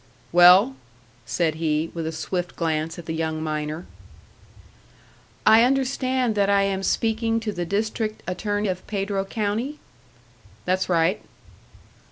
[0.31, 0.75] "Well?"
[1.27, 3.85] said he, with a swift glance at the young miner.
[5.45, 9.77] "I understand that I am speaking to the District Attorney of Pedro County?"
[10.65, 11.21] "That's right."